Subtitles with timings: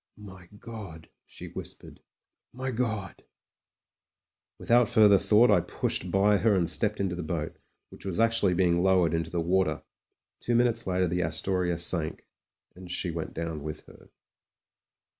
[0.17, 1.99] "My God!" she whispered.
[2.53, 3.23] "My God!"
[4.59, 7.57] Without further thought I pushed by her and stepped into the boat,
[7.89, 9.83] which was actually being low ered into the water.
[10.39, 12.25] Two minutes later the Astoria sank,
[12.75, 14.09] and she went down with her.